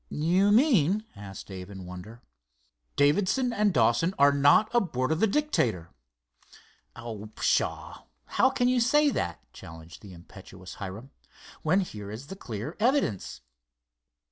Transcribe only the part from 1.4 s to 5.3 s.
Dave, in wonder. "Davidson and Dawson are not aboard of the